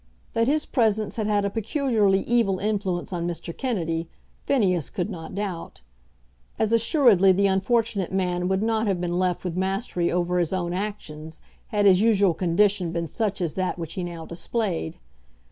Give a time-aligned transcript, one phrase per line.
[0.33, 3.55] That his presence had had a peculiarly evil influence on Mr.
[3.55, 4.09] Kennedy,
[4.47, 5.81] Phineas could not doubt;
[6.57, 10.73] as assuredly the unfortunate man would not have been left with mastery over his own
[10.73, 14.97] actions had his usual condition been such as that which he now displayed.